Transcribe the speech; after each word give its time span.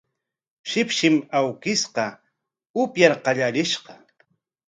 Shipshim 0.69 1.17
awkishqa 1.39 2.05
upyar 2.83 3.13
qallarishqa 3.25 3.93